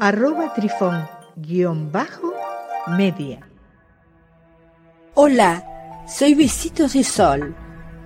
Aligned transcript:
arroba 0.00 0.54
trifón 0.54 1.08
guion 1.36 1.90
bajo 1.90 2.32
media. 2.96 3.40
Hola, 5.14 5.64
soy 6.06 6.34
Besitos 6.34 6.92
de 6.92 7.02
Sol. 7.02 7.56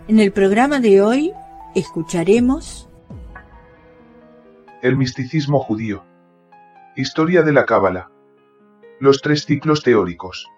En 0.09 0.19
el 0.19 0.33
programa 0.33 0.81
de 0.81 1.03
hoy 1.03 1.33
escucharemos 1.75 2.89
El 4.81 4.97
misticismo 4.97 5.61
judío. 5.61 6.03
Historia 6.97 7.43
de 7.43 7.53
la 7.53 7.67
Cábala. 7.67 8.11
Los 8.99 9.21
tres 9.21 9.45
ciclos 9.45 9.83
teóricos. 9.83 10.49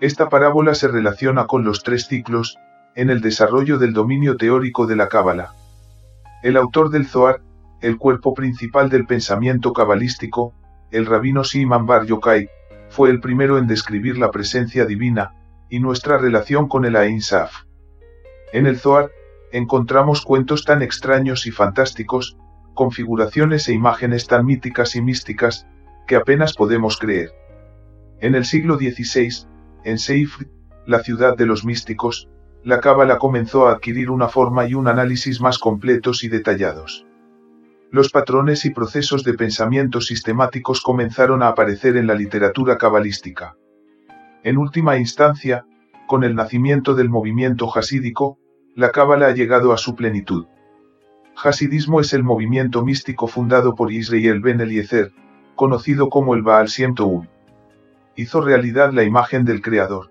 Esta 0.00 0.30
parábola 0.30 0.74
se 0.74 0.88
relaciona 0.88 1.46
con 1.46 1.64
los 1.64 1.82
tres 1.82 2.06
ciclos, 2.06 2.56
en 2.94 3.10
el 3.10 3.20
desarrollo 3.20 3.76
del 3.76 3.92
dominio 3.92 4.38
teórico 4.38 4.86
de 4.86 4.96
la 4.96 5.08
Cábala. 5.08 5.52
El 6.42 6.56
autor 6.56 6.88
del 6.88 7.06
Zohar, 7.06 7.42
el 7.80 7.98
cuerpo 7.98 8.34
principal 8.34 8.88
del 8.88 9.06
pensamiento 9.06 9.72
cabalístico, 9.72 10.54
el 10.90 11.06
rabino 11.06 11.44
Simon 11.44 11.86
Bar 11.86 12.06
Yokai, 12.06 12.48
fue 12.88 13.10
el 13.10 13.20
primero 13.20 13.58
en 13.58 13.66
describir 13.66 14.18
la 14.18 14.30
presencia 14.30 14.86
divina, 14.86 15.34
y 15.68 15.80
nuestra 15.80 16.18
relación 16.18 16.68
con 16.68 16.84
el 16.84 16.96
Ain 16.96 17.20
Saf. 17.20 17.64
En 18.52 18.66
el 18.66 18.78
Zohar, 18.78 19.10
encontramos 19.52 20.22
cuentos 20.22 20.64
tan 20.64 20.82
extraños 20.82 21.46
y 21.46 21.50
fantásticos, 21.50 22.36
configuraciones 22.74 23.68
e 23.68 23.72
imágenes 23.72 24.26
tan 24.26 24.46
míticas 24.46 24.96
y 24.96 25.02
místicas, 25.02 25.66
que 26.06 26.16
apenas 26.16 26.54
podemos 26.54 26.98
creer. 26.98 27.32
En 28.20 28.34
el 28.34 28.44
siglo 28.44 28.76
XVI, 28.76 29.46
en 29.84 29.98
Seifr, 29.98 30.46
la 30.86 31.00
ciudad 31.00 31.36
de 31.36 31.46
los 31.46 31.64
místicos, 31.64 32.28
la 32.62 32.80
cábala 32.80 33.18
comenzó 33.18 33.66
a 33.66 33.72
adquirir 33.72 34.10
una 34.10 34.28
forma 34.28 34.66
y 34.68 34.74
un 34.74 34.88
análisis 34.88 35.40
más 35.40 35.58
completos 35.58 36.24
y 36.24 36.28
detallados. 36.28 37.06
Los 37.96 38.10
patrones 38.10 38.66
y 38.66 38.70
procesos 38.72 39.24
de 39.24 39.32
pensamiento 39.32 40.02
sistemáticos 40.02 40.82
comenzaron 40.82 41.42
a 41.42 41.48
aparecer 41.48 41.96
en 41.96 42.06
la 42.06 42.14
literatura 42.14 42.76
cabalística. 42.76 43.56
En 44.42 44.58
última 44.58 44.98
instancia, 44.98 45.64
con 46.06 46.22
el 46.22 46.34
nacimiento 46.34 46.94
del 46.94 47.08
movimiento 47.08 47.74
hasídico, 47.74 48.36
la 48.74 48.90
cábala 48.90 49.28
ha 49.28 49.30
llegado 49.32 49.72
a 49.72 49.78
su 49.78 49.94
plenitud. 49.94 50.44
Hasidismo 51.42 52.02
es 52.02 52.12
el 52.12 52.22
movimiento 52.22 52.84
místico 52.84 53.28
fundado 53.28 53.74
por 53.74 53.90
Israel 53.90 54.40
Ben 54.40 54.60
Eliezer, 54.60 55.12
conocido 55.54 56.10
como 56.10 56.34
el 56.34 56.42
Baal 56.42 56.66
Shem 56.66 56.94
Hizo 58.14 58.42
realidad 58.42 58.92
la 58.92 59.04
imagen 59.04 59.46
del 59.46 59.62
Creador. 59.62 60.10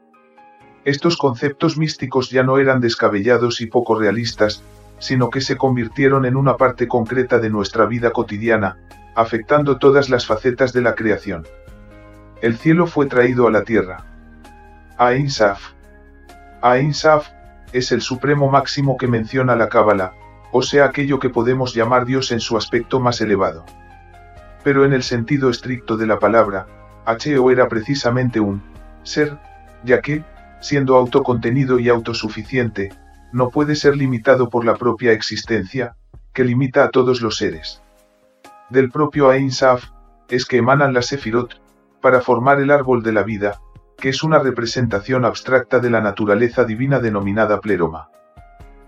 Estos 0.85 1.17
conceptos 1.17 1.77
místicos 1.77 2.31
ya 2.31 2.41
no 2.41 2.57
eran 2.57 2.81
descabellados 2.81 3.61
y 3.61 3.67
poco 3.67 3.93
realistas, 3.93 4.63
sino 4.99 5.29
que 5.29 5.41
se 5.41 5.57
convirtieron 5.57 6.25
en 6.25 6.35
una 6.35 6.57
parte 6.57 6.87
concreta 6.87 7.39
de 7.39 7.49
nuestra 7.49 7.85
vida 7.85 8.11
cotidiana, 8.11 8.77
afectando 9.15 9.77
todas 9.77 10.09
las 10.09 10.25
facetas 10.25 10.73
de 10.73 10.81
la 10.81 10.95
creación. 10.95 11.45
El 12.41 12.57
cielo 12.57 12.85
fue 12.87 13.05
traído 13.05 13.47
a 13.47 13.51
la 13.51 13.63
tierra. 13.63 14.05
Ain 14.97 15.29
Saf. 15.29 15.73
Ain 16.61 16.93
es 17.73 17.91
el 17.91 18.01
supremo 18.01 18.49
máximo 18.49 18.97
que 18.97 19.07
menciona 19.07 19.55
la 19.55 19.69
Cábala, 19.69 20.13
o 20.51 20.61
sea 20.61 20.85
aquello 20.85 21.19
que 21.19 21.29
podemos 21.29 21.73
llamar 21.73 22.05
Dios 22.05 22.31
en 22.31 22.39
su 22.39 22.55
aspecto 22.55 22.99
más 22.99 23.19
elevado. 23.19 23.65
Pero 24.63 24.85
en 24.85 24.93
el 24.93 25.03
sentido 25.03 25.49
estricto 25.49 25.97
de 25.97 26.07
la 26.07 26.19
palabra, 26.19 26.67
Heo 27.05 27.51
era 27.51 27.67
precisamente 27.67 28.39
un 28.39 28.63
ser, 29.03 29.37
ya 29.83 30.01
que, 30.01 30.23
siendo 30.61 30.95
autocontenido 30.95 31.79
y 31.79 31.89
autosuficiente, 31.89 32.91
no 33.31 33.49
puede 33.49 33.75
ser 33.75 33.97
limitado 33.97 34.49
por 34.49 34.65
la 34.65 34.75
propia 34.75 35.11
existencia, 35.11 35.95
que 36.33 36.43
limita 36.43 36.83
a 36.83 36.89
todos 36.89 37.21
los 37.21 37.37
seres. 37.37 37.81
Del 38.69 38.89
propio 38.89 39.29
Ain 39.29 39.51
Saf, 39.51 39.85
es 40.29 40.45
que 40.45 40.57
emanan 40.57 40.93
las 40.93 41.07
Sefirot, 41.07 41.61
para 42.01 42.21
formar 42.21 42.59
el 42.59 42.71
árbol 42.71 43.03
de 43.03 43.13
la 43.13 43.23
vida, 43.23 43.59
que 43.97 44.09
es 44.09 44.23
una 44.23 44.39
representación 44.39 45.25
abstracta 45.25 45.79
de 45.79 45.89
la 45.89 46.01
naturaleza 46.01 46.65
divina 46.65 46.99
denominada 46.99 47.61
pleroma. 47.61 48.09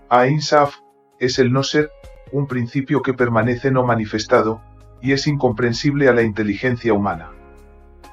Ain 0.08 0.40
Saf, 0.40 0.76
es 1.18 1.38
el 1.38 1.52
no 1.52 1.62
ser, 1.62 1.90
un 2.32 2.46
principio 2.46 3.02
que 3.02 3.14
permanece 3.14 3.70
no 3.70 3.84
manifestado, 3.84 4.60
y 5.00 5.12
es 5.12 5.26
incomprensible 5.26 6.08
a 6.08 6.12
la 6.12 6.22
inteligencia 6.22 6.92
humana. 6.92 7.30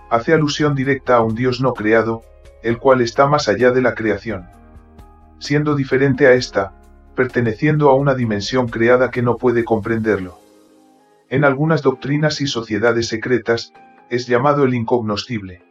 Hace 0.10 0.34
alusión 0.34 0.76
directa 0.76 1.18
a 1.18 1.22
un 1.22 1.36
Dios 1.36 1.62
no 1.62 1.74
creado, 1.74 2.22
el 2.64 2.78
cual 2.78 3.02
está 3.02 3.28
más 3.28 3.48
allá 3.48 3.72
de 3.72 3.82
la 3.82 3.96
creación 3.96 4.48
siendo 5.40 5.76
diferente 5.76 6.28
a 6.28 6.34
esta, 6.34 6.74
perteneciendo 7.16 7.90
a 7.90 7.96
una 7.96 8.16
dimensión 8.16 8.68
creada 8.68 9.12
que 9.12 9.22
no 9.22 9.38
puede 9.38 9.64
comprenderlo. 9.64 10.40
En 11.30 11.44
algunas 11.44 11.82
doctrinas 11.82 12.42
y 12.42 12.48
sociedades 12.48 13.08
secretas, 13.08 13.74
es 14.10 14.28
llamado 14.28 14.64
el 14.64 14.74
incognoscible. 14.74 15.64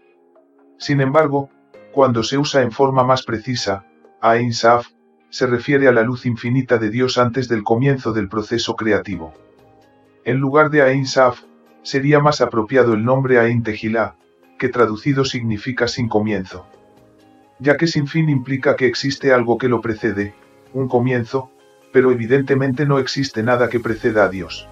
Sin 0.78 1.00
embargo, 1.00 1.50
cuando 1.92 2.22
se 2.22 2.38
usa 2.38 2.62
en 2.62 2.72
forma 2.72 3.04
más 3.04 3.22
precisa, 3.22 3.84
Ain 4.20 4.53
Saf, 4.53 4.88
se 5.30 5.47
refiere 5.47 5.86
a 5.86 5.92
la 5.92 6.03
luz 6.03 6.26
infinita 6.26 6.78
de 6.78 6.91
Dios 6.91 7.19
antes 7.19 7.48
del 7.48 7.62
comienzo 7.62 8.12
del 8.12 8.28
proceso 8.28 8.74
creativo. 8.74 9.34
En 10.24 10.38
lugar 10.38 10.70
de 10.70 10.82
Ain 10.82 11.06
Saf, 11.06 11.42
sería 11.82 12.20
más 12.20 12.41
apropiado 12.41 12.94
el 12.94 13.04
nombre 13.04 13.38
Ain 13.38 13.62
Tejilá, 13.62 14.16
que 14.58 14.69
traducido 14.69 15.24
significa 15.24 15.86
sin 15.86 16.08
comienzo 16.08 16.66
ya 17.59 17.76
que 17.76 17.87
sin 17.87 18.06
fin 18.06 18.28
implica 18.28 18.76
que 18.76 18.87
existe 18.87 19.32
algo 19.32 19.59
que 19.59 19.69
lo 19.69 19.81
precede, 19.81 20.34
un 20.72 20.88
comienzo, 20.88 21.50
pero 21.92 22.10
evidentemente 22.10 22.87
no 22.87 22.98
existe 22.98 23.42
nada 23.42 23.69
que 23.69 23.81
preceda 23.81 24.25
a 24.25 24.28
Dios. 24.28 24.69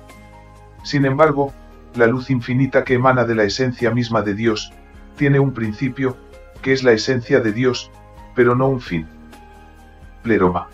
Sin 0.83 1.05
embargo, 1.05 1.53
la 1.95 2.07
luz 2.07 2.31
infinita 2.31 2.85
que 2.85 2.95
emana 2.95 3.25
de 3.25 3.35
la 3.35 3.45
esencia 3.45 3.91
misma 3.93 4.23
de 4.23 4.35
Dios, 4.35 4.73
tiene 5.17 5.39
un 5.39 5.53
principio, 5.53 6.17
que 6.63 6.73
es 6.73 6.83
la 6.83 6.93
esencia 6.93 7.41
de 7.41 7.53
Dios, 7.53 7.91
pero 8.35 8.55
no 8.55 8.69
un 8.69 8.81
fin. 8.81 9.07
Pleroma. 10.23 10.69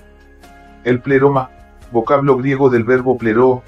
El 0.85 1.03
pleroma, 1.03 1.51
vocablo 1.93 2.37
griego 2.37 2.71
del 2.71 2.85
verbo 2.85 3.19
pleroo, 3.19 3.63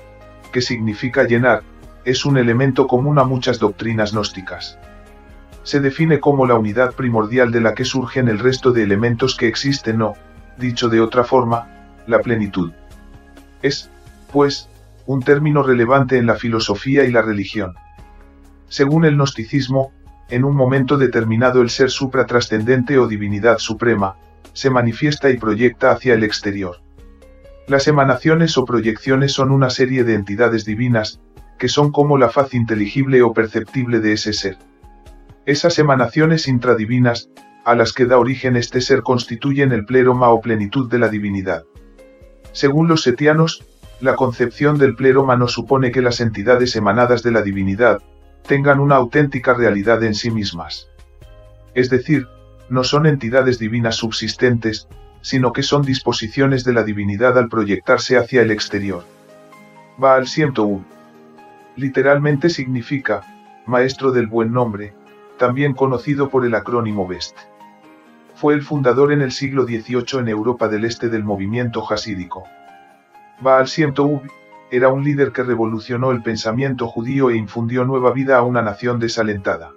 que 0.53 0.63
significa 0.63 1.25
llenar, 1.25 1.63
es 2.05 2.25
un 2.25 2.39
elemento 2.39 2.87
común 2.87 3.19
a 3.19 3.25
muchas 3.25 3.59
doctrinas 3.59 4.13
gnósticas 4.13 4.79
se 5.63 5.81
define 5.81 6.21
como 6.21 6.47
la 6.47 6.55
unidad 6.55 6.95
primordial 6.95 7.53
de 7.53 7.61
la 7.61 7.75
que 7.75 7.85
surgen 7.85 8.29
el 8.29 8.39
resto 8.39 8.73
de 8.73 8.83
elementos 8.83 9.37
que 9.37 9.49
existen 9.49 10.03
o, 10.03 10.15
dicho 10.59 10.89
de 10.89 11.01
otra 11.01 11.25
forma, 11.25 11.69
la 12.07 12.21
plenitud. 12.21 12.73
Es, 13.63 13.91
pues, 14.33 14.69
un 15.07 15.21
término 15.21 15.63
relevante 15.63 16.17
en 16.19 16.27
la 16.27 16.37
filosofía 16.37 17.05
y 17.05 17.11
la 17.11 17.23
religión. 17.23 17.75
Según 18.69 19.05
el 19.05 19.17
gnosticismo, 19.17 19.93
en 20.29 20.45
un 20.45 20.55
momento 20.55 20.97
determinado 20.97 21.61
el 21.61 21.71
ser 21.71 21.91
supratrascendente 21.91 22.99
o 22.99 23.09
divinidad 23.09 23.59
suprema, 23.59 24.17
se 24.53 24.71
manifiesta 24.71 25.31
y 25.31 25.39
proyecta 25.39 25.91
hacia 25.91 26.15
el 26.15 26.23
exterior. 26.23 26.77
Las 27.67 27.89
emanaciones 27.89 28.57
o 28.59 28.65
proyecciones 28.65 29.33
son 29.33 29.51
una 29.51 29.71
serie 29.71 30.05
de 30.05 30.15
entidades 30.15 30.65
divinas, 30.65 31.21
que 31.59 31.69
son 31.69 31.93
como 31.93 32.17
la 32.17 32.31
faz 32.31 32.55
inteligible 32.55 33.23
o 33.23 33.33
perceptible 33.33 34.01
de 34.01 34.13
ese 34.13 34.33
ser. 34.33 34.57
Esas 35.51 35.81
emanaciones 35.81 36.47
intradivinas, 36.47 37.29
a 37.65 37.75
las 37.75 37.93
que 37.93 38.07
da 38.07 38.19
origen 38.19 38.55
este 38.55 38.81
ser 38.81 39.03
constituyen 39.03 39.73
el 39.73 39.85
pleroma 39.85 40.29
o 40.29 40.41
plenitud 40.41 40.89
de 40.89 41.01
la 41.01 41.09
divinidad. 41.09 41.65
Según 42.53 42.87
los 42.87 43.03
setianos, 43.03 43.67
la 44.01 44.15
concepción 44.15 44.79
del 44.79 44.95
pleroma 44.95 45.35
no 45.35 45.49
supone 45.49 45.91
que 45.91 46.03
las 46.03 46.21
entidades 46.21 46.77
emanadas 46.77 47.25
de 47.25 47.33
la 47.33 47.43
divinidad, 47.43 48.01
tengan 48.47 48.79
una 48.79 48.95
auténtica 48.95 49.53
realidad 49.53 50.05
en 50.05 50.15
sí 50.15 50.31
mismas. 50.31 50.89
Es 51.75 51.91
decir, 51.91 52.29
no 52.69 52.85
son 52.85 53.07
entidades 53.07 53.59
divinas 53.59 53.97
subsistentes, 53.97 54.87
sino 55.21 55.53
que 55.53 55.65
son 55.65 55.83
disposiciones 55.83 56.63
de 56.63 56.75
la 56.75 56.85
divinidad 56.85 57.37
al 57.37 57.49
proyectarse 57.49 58.17
hacia 58.17 58.43
el 58.43 58.53
exterior. 58.53 59.03
Baal 59.99 60.27
Shem 60.27 60.55
Literalmente 61.75 62.51
significa, 62.51 63.25
maestro 63.67 64.13
del 64.13 64.29
buen 64.29 64.53
nombre, 64.53 64.95
también 65.41 65.73
conocido 65.73 66.29
por 66.29 66.45
el 66.45 66.55
acrónimo 66.55 67.09
BEST. 67.09 67.35
Fue 68.35 68.53
el 68.53 68.61
fundador 68.61 69.11
en 69.11 69.23
el 69.23 69.33
siglo 69.33 69.65
XVIII 69.65 70.21
en 70.21 70.29
Europa 70.29 70.69
del 70.69 70.85
Este 70.85 71.09
del 71.09 71.25
movimiento 71.25 71.83
hasídico. 71.91 72.45
Baal 73.41 73.65
Shem 73.65 73.95
era 74.71 74.91
un 74.91 75.03
líder 75.03 75.33
que 75.33 75.43
revolucionó 75.43 76.11
el 76.11 76.23
pensamiento 76.23 76.87
judío 76.89 77.31
e 77.31 77.39
infundió 77.39 77.87
nueva 77.87 78.13
vida 78.13 78.37
a 78.37 78.43
una 78.43 78.61
nación 78.61 78.99
desalentada. 78.99 79.73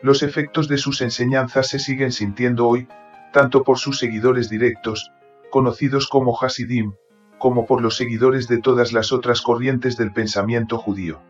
Los 0.00 0.22
efectos 0.22 0.68
de 0.68 0.78
sus 0.78 1.02
enseñanzas 1.02 1.66
se 1.66 1.80
siguen 1.80 2.12
sintiendo 2.12 2.68
hoy, 2.68 2.86
tanto 3.32 3.64
por 3.64 3.78
sus 3.78 3.98
seguidores 3.98 4.48
directos, 4.48 5.10
conocidos 5.50 6.06
como 6.06 6.38
Hasidim, 6.40 6.92
como 7.38 7.66
por 7.66 7.82
los 7.82 7.96
seguidores 7.96 8.46
de 8.46 8.58
todas 8.58 8.92
las 8.92 9.10
otras 9.10 9.42
corrientes 9.42 9.96
del 9.96 10.12
pensamiento 10.12 10.78
judío, 10.78 11.20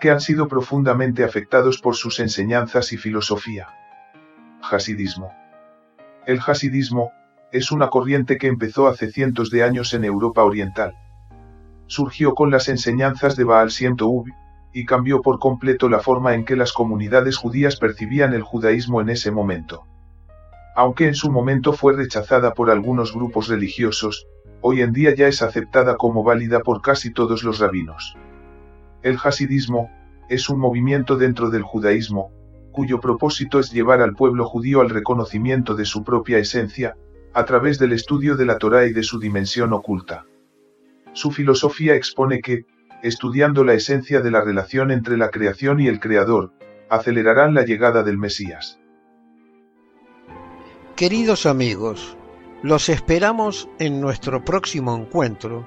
que 0.00 0.10
han 0.10 0.20
sido 0.20 0.48
profundamente 0.48 1.22
afectados 1.22 1.78
por 1.78 1.94
sus 1.94 2.20
enseñanzas 2.20 2.92
y 2.92 2.96
filosofía. 2.96 3.68
Hasidismo. 4.62 5.32
El 6.26 6.40
Hasidismo, 6.40 7.12
es 7.52 7.72
una 7.72 7.88
corriente 7.88 8.38
que 8.38 8.46
empezó 8.46 8.86
hace 8.86 9.10
cientos 9.10 9.50
de 9.50 9.62
años 9.62 9.92
en 9.92 10.04
Europa 10.04 10.44
Oriental. 10.44 10.96
Surgió 11.86 12.34
con 12.34 12.50
las 12.50 12.68
enseñanzas 12.68 13.36
de 13.36 13.44
Baal 13.44 13.68
Shem 13.68 13.96
y 14.72 14.84
cambió 14.84 15.20
por 15.20 15.38
completo 15.38 15.88
la 15.88 15.98
forma 15.98 16.34
en 16.34 16.44
que 16.44 16.54
las 16.56 16.72
comunidades 16.72 17.36
judías 17.36 17.76
percibían 17.76 18.32
el 18.34 18.42
judaísmo 18.42 19.00
en 19.00 19.08
ese 19.08 19.32
momento. 19.32 19.84
Aunque 20.76 21.08
en 21.08 21.14
su 21.14 21.32
momento 21.32 21.72
fue 21.72 21.94
rechazada 21.94 22.54
por 22.54 22.70
algunos 22.70 23.12
grupos 23.12 23.48
religiosos, 23.48 24.28
hoy 24.60 24.82
en 24.82 24.92
día 24.92 25.14
ya 25.14 25.26
es 25.26 25.42
aceptada 25.42 25.96
como 25.96 26.22
válida 26.22 26.60
por 26.60 26.80
casi 26.80 27.12
todos 27.12 27.42
los 27.42 27.58
rabinos. 27.58 28.16
El 29.02 29.18
hasidismo, 29.22 29.90
es 30.28 30.48
un 30.48 30.60
movimiento 30.60 31.16
dentro 31.16 31.50
del 31.50 31.62
judaísmo, 31.62 32.32
cuyo 32.72 33.00
propósito 33.00 33.58
es 33.58 33.72
llevar 33.72 34.00
al 34.00 34.14
pueblo 34.14 34.44
judío 34.44 34.80
al 34.80 34.90
reconocimiento 34.90 35.74
de 35.74 35.84
su 35.84 36.04
propia 36.04 36.38
esencia, 36.38 36.96
a 37.32 37.44
través 37.44 37.78
del 37.78 37.92
estudio 37.92 38.36
de 38.36 38.46
la 38.46 38.58
Torá 38.58 38.86
y 38.86 38.92
de 38.92 39.02
su 39.02 39.18
dimensión 39.18 39.72
oculta. 39.72 40.26
Su 41.12 41.30
filosofía 41.30 41.94
expone 41.94 42.40
que, 42.40 42.66
estudiando 43.02 43.64
la 43.64 43.74
esencia 43.74 44.20
de 44.20 44.30
la 44.30 44.40
relación 44.40 44.90
entre 44.90 45.16
la 45.16 45.30
creación 45.30 45.80
y 45.80 45.88
el 45.88 45.98
Creador, 45.98 46.52
acelerarán 46.88 47.54
la 47.54 47.64
llegada 47.64 48.02
del 48.02 48.18
Mesías. 48.18 48.78
Queridos 50.94 51.46
amigos, 51.46 52.16
los 52.62 52.88
esperamos 52.88 53.68
en 53.78 54.00
nuestro 54.00 54.44
próximo 54.44 54.94
encuentro 54.94 55.66